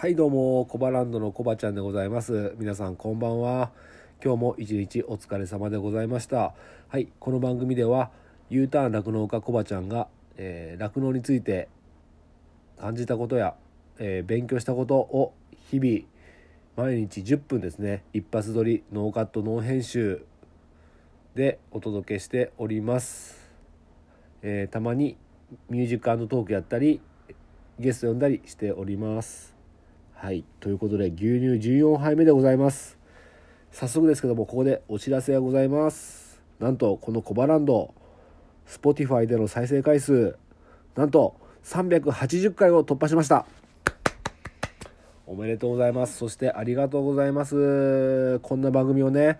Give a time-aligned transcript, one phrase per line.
[0.00, 2.54] はいどうもコバランドのコバちゃんでございます。
[2.56, 3.70] 皆さんこんばんは。
[4.24, 6.54] 今日も一日お疲れ様でございました。
[6.88, 8.10] はいこの番組では
[8.48, 10.08] U ターン酪農家コバちゃんが
[10.78, 11.68] 酪農、えー、について
[12.78, 13.54] 感じたことや、
[13.98, 15.34] えー、勉強したことを
[15.70, 16.06] 日々
[16.78, 20.24] 毎日10分ですね一発撮りノーカットノー編集
[21.34, 23.50] でお届けしております、
[24.40, 25.18] えー、たまに
[25.68, 27.02] ミュージックトークやったり
[27.78, 29.59] ゲスト呼んだりしております。
[30.22, 31.26] はいということで牛乳
[31.66, 32.98] 14杯目でございます。
[33.72, 36.42] 早速ですけどもここでお知らせがございます。
[36.58, 37.94] なんとこのコバランド
[38.68, 40.36] Spotify での再生回数
[40.94, 43.46] なんと380回を突破しました。
[45.26, 46.18] おめでとうございます。
[46.18, 48.40] そしてありがとうございます。
[48.40, 49.38] こんな番組をね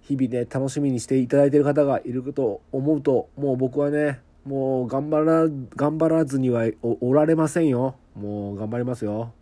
[0.00, 5.46] 日々ね楽しみにしていただいている方がいると思うともう僕はねもう頑張ら
[5.76, 7.94] 頑張らずにはおられませんよ。
[8.14, 9.34] もう頑張りますよ。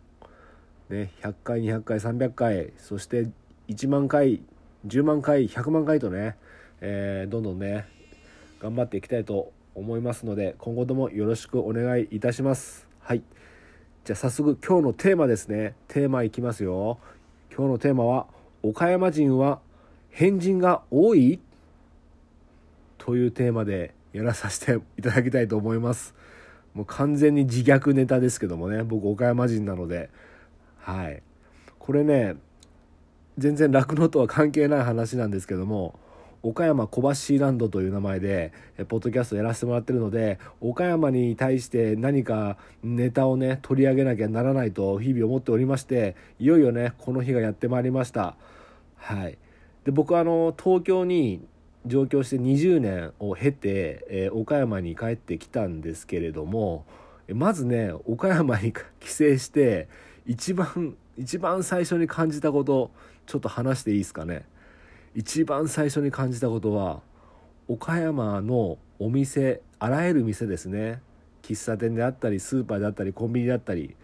[0.91, 3.27] ね、100回200回300回そして
[3.69, 4.41] 1万回
[4.85, 6.35] 10万回100万回とね、
[6.81, 7.85] えー、どんどんね
[8.59, 12.87] 頑張っていきたいと思いますので今後ともよろしくお願いいたします。
[12.99, 13.23] はい。
[14.03, 15.75] じゃあ早速今日のテーマですね。
[15.87, 16.99] テーマいきますよ。
[17.55, 18.27] 今日のテーマは
[18.61, 19.59] 岡山人は
[20.09, 21.39] 変人が多い？
[22.97, 26.13] というテーマでやらさせていただきたいと思います。
[26.73, 28.83] もう完全に自虐ネタですけどもね。
[28.83, 30.09] 僕岡山人なので
[30.81, 31.21] はい。
[31.79, 32.35] これね
[33.37, 35.99] 全然酪農とは関係ない話なんですけども
[36.43, 37.01] 岡山小
[37.37, 38.51] 橋ランドという名前で
[38.87, 48.35] ポッドキャストやらせてもらってるので岡山に対して何かネタをね取り上げなきゃならないと日々思っておりましていよいよねこの日がやってまいりました。
[48.97, 49.37] はい。
[49.85, 51.41] で僕はあの東京に
[51.85, 56.85] 上京して20年を経て、えー、岡山に帰ってきたんですけれども
[57.27, 59.87] まずね岡山に帰省して
[60.25, 62.91] 一番一番最初に感じたこと
[63.25, 64.45] ちょっと話していいですかね。
[65.13, 67.01] 一番最初に感じたことは
[67.67, 71.01] 岡山のお店あらゆる店ですね。
[71.41, 73.95] 喫茶店であったりスーパーであったりコンビニであったり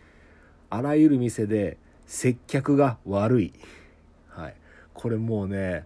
[0.69, 3.53] あらゆる店で接客が悪い、
[4.29, 4.55] はい、
[4.93, 5.85] これもうね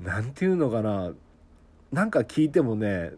[0.00, 1.12] 何て言うのかな。
[1.90, 3.12] なんか聞いてもね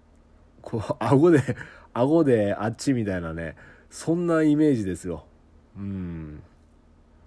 [0.63, 1.57] こう顎で
[1.93, 3.55] 顎であっちみたいなね
[3.91, 5.27] そんなイメージですよ。
[5.77, 6.43] うん。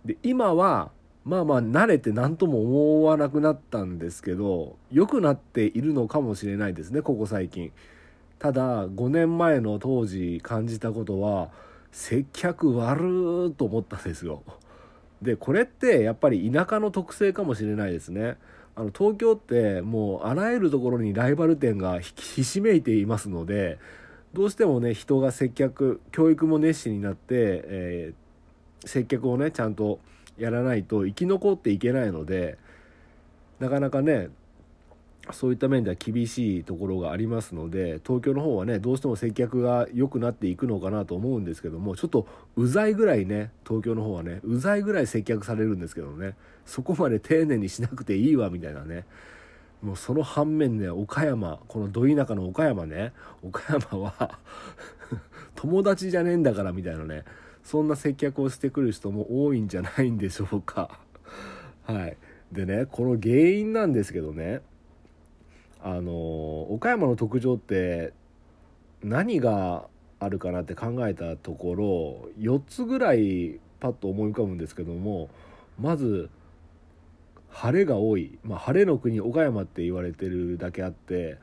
[0.06, 0.92] で今は
[1.26, 7.72] まあまあ慣れて何とも思わなくなったんですけど良くなっているのかもしれないですねここ最近。
[8.40, 11.50] ただ5年前の当時感じたことは
[11.92, 14.44] 接客悪ーと思ったんですよ。
[15.22, 18.38] でこれってやっぱり田舎の特性かもしれないですね。
[18.76, 23.80] あの東京ってもうあらゆるところにライバル店がひしめいていますので
[24.34, 28.27] どうしてもね人が接客教育も熱心になって、えー
[28.86, 30.00] 接客をねちゃんと
[30.38, 32.58] やらないと生き残っていけないので
[33.60, 34.30] なかなかね
[35.32, 49.06] そういった面では厳しいところがありますので東京の方はねどうしても接客が良くなっていくのかなと思うんですけどもちょっとうざいぐらいね東京の方はねうざいぐらい接客されるんですけどねそこまで丁寧にしなくていいわみたいなね
[49.82, 53.14] もうその反面ね岡山このど田舎の岡山ね
[53.44, 54.40] 岡山は
[55.56, 57.26] 友達じゃねえんだからみたいなね
[57.68, 61.02] そんな接客をしてくる人も多いんじゃないんでしょうか。
[61.84, 62.18] はい。
[62.50, 64.62] でねこの原因なんですけどね。
[65.84, 68.14] あの岡山の特徴って
[69.04, 75.30] 何があるかなって考えたところ4つぐらいパッと思い浮かぶんですけども
[75.78, 76.30] まず
[77.50, 81.38] 晴れが多い、まあ、晴れの国岡山って言われてるだけあって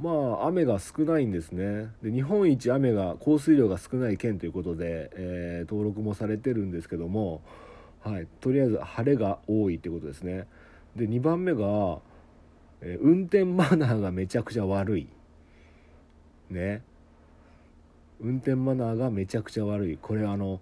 [0.00, 1.90] まあ雨が少ないんですね。
[2.02, 7.42] で日本一雨が降水量が少ない県ということで、えー、登録もされてるんですけども、
[8.00, 10.46] はい、とりあえず晴れが多いということですね。
[10.96, 11.98] で2番目が、
[12.80, 15.08] えー、運転マナーがめちゃくちゃ悪い。
[16.50, 16.82] ね。
[18.20, 19.98] 運転マナーがめちゃくちゃ悪い。
[20.00, 20.60] これあの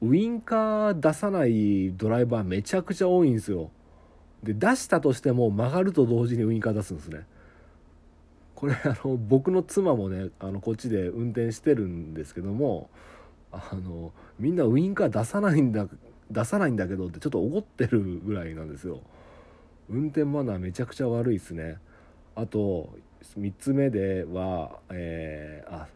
[0.00, 3.70] ウインカー出さないドライバーめちゃくちゃ多いんですよ。
[4.42, 7.24] で出したとしても曲がると同時にウインカー出すんですね。
[8.62, 12.90] これあの僕の妻もねあのこっちで運転してるんですけども
[13.50, 15.88] あのみんなウインカー出さないんだ
[16.30, 19.00] 出さないんだけどってちょっと怒ってるぐらいなんですよ。
[19.90, 21.78] 運転マナーめちゃくちゃ悪いですね。
[22.36, 22.96] あと
[23.36, 25.88] 3つ目ではえー、あ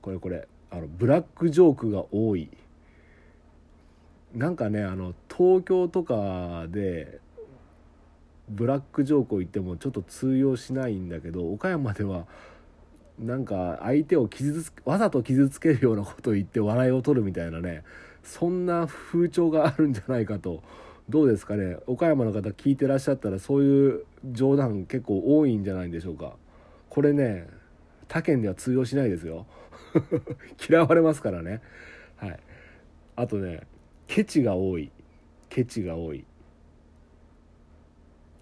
[0.00, 2.48] これこれあのブラックジョークが多い。
[4.32, 7.18] なんかねあの東京とかで
[8.48, 12.26] ブラックジョークを言ってもちょっと通用しないんだけど岡山では
[13.18, 17.82] なんか相手を傷つわざと傷つけるようなことを言って笑いを取るみたいなね
[18.22, 20.62] そんな風潮があるんじゃないかと。
[21.08, 21.76] どうですかね？
[21.86, 26.34] 岡山の方聞いてらっしゃったらそういう冗談結構多いんじゃないでしょうか。
[26.90, 27.46] これね
[28.08, 29.46] 他県では通用しないですよ。
[30.68, 31.62] 嫌われますからね。
[32.16, 32.40] はい。
[33.14, 33.60] あとね
[34.08, 34.90] ケチが多い。
[35.48, 36.24] ケチが多い。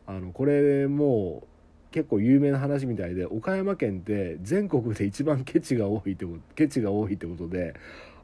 [0.07, 1.55] あのこれもう
[1.91, 7.75] 結構有名な話みたいで岡山県って全国で一番ケチが多いってことケチが多いってことで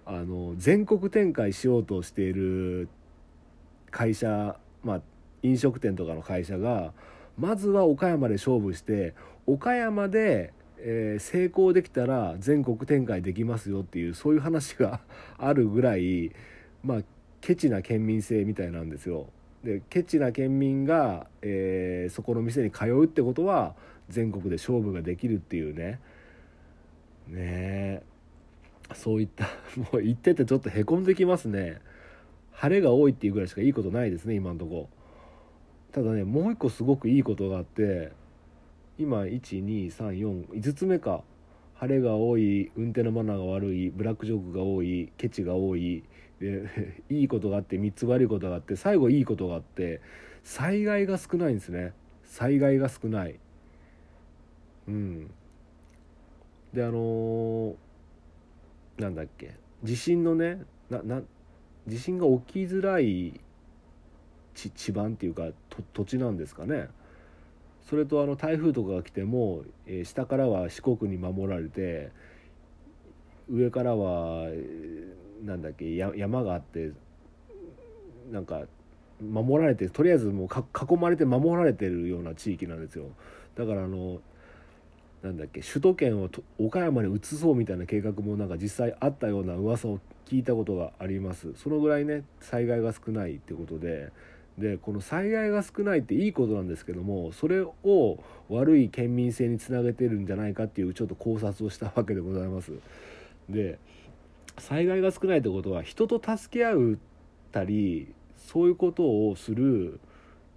[0.05, 2.89] あの全国展開しようとしている
[3.91, 5.01] 会社まあ
[5.43, 6.93] 飲食店とかの会社が
[7.39, 9.15] まずは岡山で勝負して
[9.47, 15.01] 岡山で、えー、成功できたら全国展開できますよっていうそういう話が
[15.39, 16.33] あるぐらい
[16.83, 17.01] まあ
[17.41, 19.29] ケチな県民性みたいなんですよ。
[19.65, 23.75] でケチな県民が、えー、そこの店に通うってことは
[24.09, 26.01] 全国で勝負ができるっていうね。
[27.29, 28.03] ね。
[28.95, 29.45] そういった
[29.77, 31.81] もう言っててちょっとへこんできますね。
[32.53, 34.89] 晴れが多いっていうぐらいしかいいことないですね今んとこ。
[35.93, 38.13] ただねもう一個すごくいいことがあって
[38.99, 41.23] 今12345つ目か。
[41.81, 46.05] 晴れが多い運転のマナーが悪いブラックジョークが多いケチが多い
[46.39, 46.69] で
[47.09, 50.03] いいことがあって3つ悪いことがあって最後いいことがあって
[50.45, 51.95] 災害が少ないんですね。
[52.25, 53.41] 災害が少ない。
[54.89, 55.31] うん。
[56.75, 57.75] であのー、
[58.99, 61.23] なんだっけ地震のねなな
[61.87, 63.41] 地震が起きづらい
[64.55, 65.49] 地地盤っていうか
[65.95, 66.89] 土地なんですかね。
[67.89, 72.11] それとあの台風とかが来ても、えー、下からは四国に守られて
[73.51, 74.49] 上からは
[75.45, 76.93] なんだっけ山があって
[78.31, 78.63] なんか
[79.21, 83.07] 守られてとりあえずもう囲まれて守られてるような地域なんですよ。
[83.57, 84.21] だからあの
[85.23, 91.53] なんだっけ首都圏を岡山に移そうみたいな計画もなんか実際あったような噂を聞いたことがあります。
[91.57, 94.11] そのぐらいね災害が少ないってことで
[94.61, 102.73] でこの災害が少ないっていいことなんですけどもそれを悪い県民性につなげてるんじゃないかっていうちょっと考察をしたわけでございます
[103.49, 103.79] で
[104.59, 106.99] 災害が少ないってことは人と助け合う
[107.51, 109.99] たりそういうことをする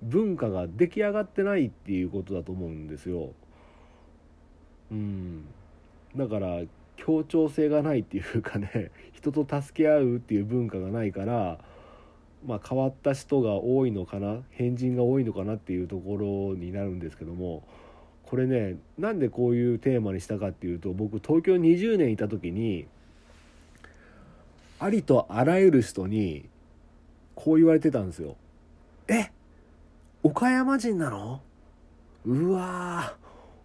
[0.01, 3.29] 文化が出来上がってないっていうことだと思うんですよ。
[4.91, 5.45] うん、
[6.15, 6.61] だから
[6.97, 11.59] 協調性がないっていうかね人と助け合うっていう文化がないから、
[12.45, 17.63] まあ、変わった人が多いのかな変人が多いのかなっていうところになるんですけども
[18.25, 22.87] これねなんでこういうテーマにしたかっていうと僕東京20年いた時に
[24.79, 26.49] ありとあらゆる人に
[27.35, 28.35] こう言われてたんですよ。
[29.07, 29.31] え
[30.23, 31.41] 岡山人なの？
[32.25, 33.15] うわ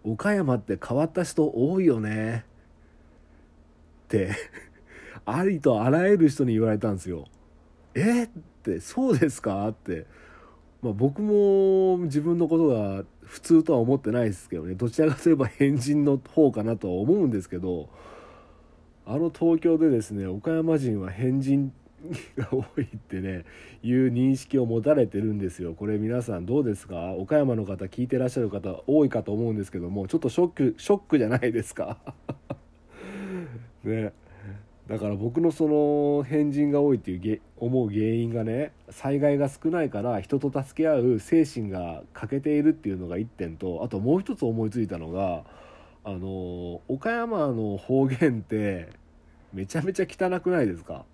[0.03, 2.45] 岡山って変わった人多いよね
[4.05, 4.31] って
[5.25, 7.25] ありとあらゆる人に言われたんですよ。
[7.95, 8.29] え
[8.59, 9.67] ってそうですか？
[9.69, 10.05] って、
[10.81, 14.75] まあ、僕も自分のことが普通とは思ってないですけどね。
[14.75, 17.89] どちらかといえば変人の方かなとは思うんですけど
[19.05, 21.71] あの東京でですね岡山人は変人
[22.37, 23.43] が多いってね
[23.83, 25.73] いう認識を持たれてるんですよ。
[25.73, 27.13] これ皆さんどうですか？
[27.13, 31.97] 岡山の方聞いてらっしゃる方多いかと思うんですけどもちょっとショックショックじゃないですか？
[33.83, 34.13] ね。
[34.89, 45.43] だから僕のその変人が多いっていう思う原因がね災害が少ないから人と助け合う精神が欠けているっていうのが1点とあともう一つ思いついたのが
[46.03, 48.89] あの岡山の方言って
[49.53, 51.05] めちゃめちゃ汚くないですか？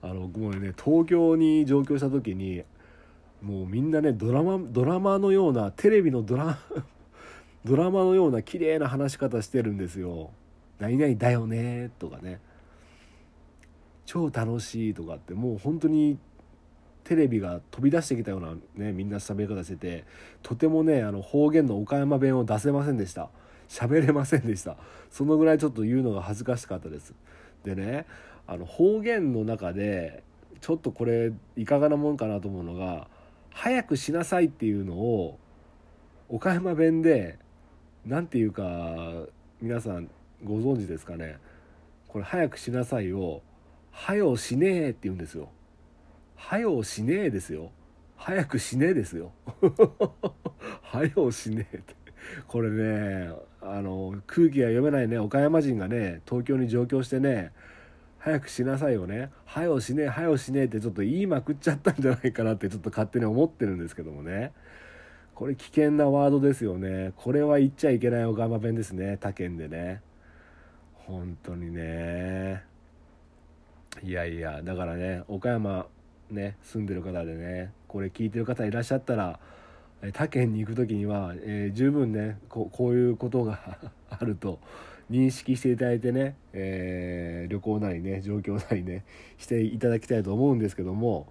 [0.00, 2.64] あのもね東京に上京した時に
[3.42, 6.58] もうみんなねドラマドラマのようなテレビのドラ
[7.64, 10.30] ドラマのような綺麗な話し方してるんですよ。
[10.82, 12.40] 何々だよねとかね。
[14.04, 16.18] 超楽しいとかってもう本当に
[17.04, 20.04] テレビが飛び出してきたようなねみんな喋り方してて
[20.42, 23.30] とてもねあの方言の岡山弁を出せませんでした。
[23.68, 24.76] 喋れませんでした。
[25.08, 27.14] そのぐらいちょっと言うのが恥ずかしかったです。
[27.62, 28.06] でね
[28.48, 30.24] あの方言の中で
[30.60, 33.06] ちょっとこれいかがなもんかなと思うのが
[33.54, 35.38] 「早くしなさい」っていうのを
[36.28, 37.38] 岡山弁で
[38.04, 39.28] 何て言うか
[39.60, 40.10] 皆さん
[40.44, 41.38] ご存知ですかね？
[42.08, 43.42] これ「早くしなさい」を
[43.90, 45.48] 「はよしねえ」って言うんですよ。
[46.34, 47.70] はよしねえですよ。
[48.16, 49.32] 早くしねえですよ。
[50.82, 51.94] はよしねえって。
[52.46, 57.52] これねあの空気が読めないね岡山人がね東京に上京してね
[58.18, 64.52] 早くしなさいよね「はよしねえはよしねえ」ってちょっと言いまくっちゃったんじゃないかなってちょっと勝手に思ってるんですけどもね
[65.34, 70.00] これ危険なワードですよねこれは言っちゃいけない岡山弁ですね他県でね
[71.06, 72.64] 本当にね。
[74.02, 75.86] いやいやだからね岡山
[76.30, 79.38] ね住んでる方でねこれ聞いてる方いらっしゃったら
[80.12, 83.78] 他県に行く時には、えー、十分ねこういうことが
[84.10, 84.58] あると
[85.10, 89.04] 認識していただいてね、えー、旅行なりね状況なりね
[89.38, 91.30] していただきたいと思うんですけども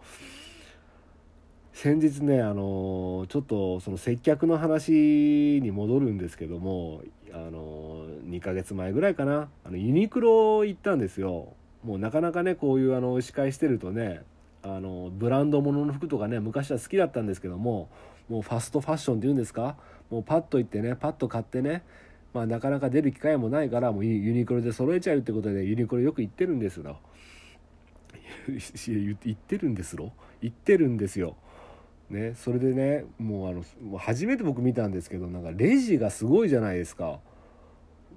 [1.74, 4.92] 先日ねあのちょっとその接客の話
[5.62, 7.02] に戻るんですけども
[7.34, 9.50] あの2ヶ月前ぐらいかな。
[9.64, 11.54] あのユニクロ行ったんですよ。
[11.84, 14.22] もうなかなかねこういうあの司会してるとね
[14.64, 17.90] あのブランド物のの服とかね昔は好きだったんですけども
[18.30, 19.78] もうファストファッションっていうんですか？
[20.12, 21.84] もうパッと行ってねパッと買ってね
[22.34, 27.00] まあなかなか出る機会もないからもうユニクロで揃えちゃうってことでユニクロよく行ってるんですよ。
[28.48, 30.12] 言ってるんですろ？
[30.42, 31.36] 言ってるんですよ。
[32.12, 37.20] ねそれでねもうあのもう初めて僕見たんですけどなんかレジがすごいじゃないですか。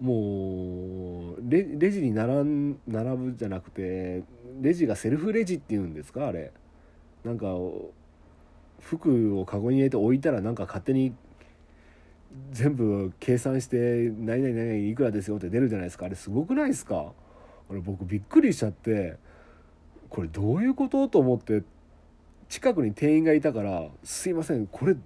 [0.00, 4.24] もうレジに並ん並ぶじゃなくて
[4.60, 6.52] レジがセルフレジっていうんですかあれ。
[7.24, 7.46] なんか
[8.80, 11.14] 服をカゴに入れて置いたらなんか勝手に
[12.50, 16.06] 全部計算して「何々何々いくらですよ」って出るじゃないですか。
[16.06, 17.12] あれすごくないですか？
[17.70, 19.16] 俺僕びっくりしちゃって
[20.08, 21.06] これどういうこと？
[21.06, 21.62] と思って
[22.48, 24.96] 近くに店員がいたから「すいませんこれ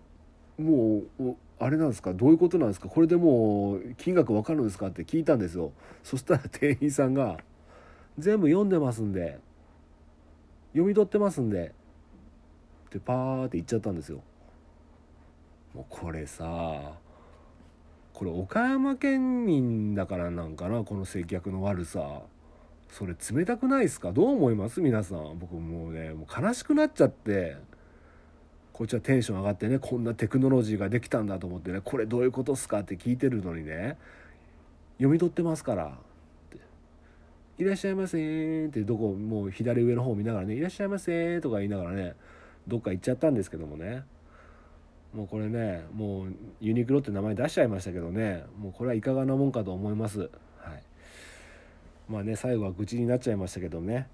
[0.59, 2.13] もうあれなんですか？
[2.13, 2.89] どういうことなんですか？
[2.89, 5.73] これでもう金額分かるんですか?」って聞いたんですよ。
[6.03, 7.39] そしたら店員さんが
[8.19, 9.39] 「全部読んでますんで
[10.73, 11.75] 読み取ってますんで」
[12.89, 14.23] ってパーって言っちゃったんですよ。
[15.75, 16.93] もうこれさ
[18.13, 20.83] これ岡山県民だからなんかな？
[20.83, 22.23] この接客の悪さ。
[22.91, 24.13] それ冷たくないですか？
[24.13, 24.81] どう思います？
[24.81, 25.39] 皆さん。
[25.39, 27.57] 僕もうねもう悲しくなっちゃって。
[28.73, 33.99] こっちはテンション上がってねこんなテクノロジーができたんだと思ってねこれどういうことっすかって聞いてるのにね
[34.99, 35.99] 読み取ってますから
[37.59, 42.15] 「いらっしゃいませー」ってどこもう左上の方見ながらね「いらっしゃいませー」とか言いながらね
[42.69, 44.05] どっか行っちゃったんですけどもね。
[45.13, 50.31] もうこれねもうユニクロって名前出しちゃいましたけどねもうこれはいかがなもんかと思います。
[52.09, 54.09] まあね最後は愚痴になっちゃいましたけどね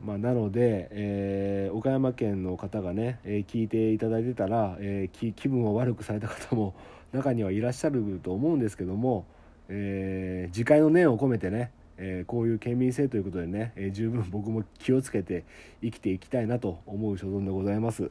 [0.00, 6.74] まあ、なので、えー、岡山県の方がね、えー、聞いていただいてたら、えー、気分を悪くされた方も
[7.12, 9.24] 中にはいらっしゃると思うんですけども、
[9.68, 15.44] え自戒の念を込めてね、えこういう県民性ということでね、え十分僕も気をつけて
[15.80, 18.10] 生きていきたいなと思う所存でございます。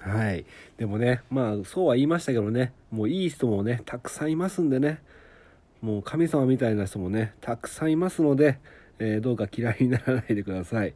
[0.00, 0.44] はい。
[0.76, 4.98] でもね、まあ、そうは言いましたけどね、もういい人もね、たくさんいますんでね、
[5.84, 8.58] もう神様みたいな人もね、たくさんいますので、
[8.98, 10.94] えー、どうか嫌いにならないでください。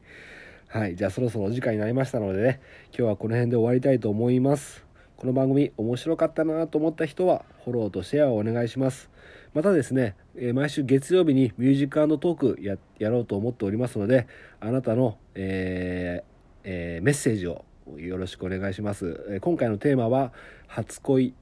[0.66, 0.96] はい。
[0.96, 4.86] じゃあそろそろお時間になりましたのでね、今日はこの辺で終わりたいと思います。
[5.18, 9.10] この番組面白かったなと思った人は、フォローとシェアをお願いします。
[9.52, 14.26] またですね、え毎週月曜日にミュージックトークややろうと思っておりますので、
[14.58, 16.26] あなたの、えー
[16.64, 17.66] えー、メッセージを
[17.98, 19.38] よろしくお願いします。
[19.42, 20.32] 今回のテーマは
[20.66, 21.34] 初恋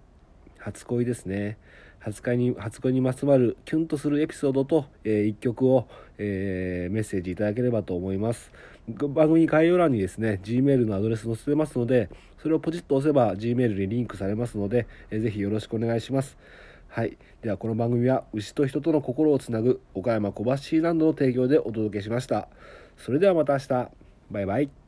[0.59, 1.59] 初恋ですね。
[2.07, 8.53] 初恋に初恋にまつわるキュンとするエピソードと、えー、1曲を、えー、メッセージいただければと思います。
[8.89, 12.09] 番組概要欄にですね、Gmail のアドレス載せてますので、
[12.41, 16.39] それをポチッと押せば Gmail にリンクされますので、えー、ぜひよろしくお願いします。
[16.87, 17.19] はい。
[17.43, 22.47] ではこの番組は牛と人との心をつなぐ岡山小橋ランドの提供でお届けしました。
[22.97, 23.69] それではまた明日。
[24.31, 24.86] バイバイ。